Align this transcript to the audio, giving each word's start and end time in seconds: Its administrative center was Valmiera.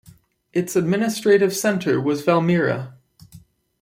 Its 0.51 0.75
administrative 0.75 1.55
center 1.55 2.01
was 2.01 2.23
Valmiera. 2.23 2.95